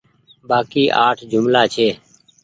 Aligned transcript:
بآڪي 0.49 0.83
اٺ 1.05 1.17
جملآ 1.31 1.63
ڇي 1.73 1.87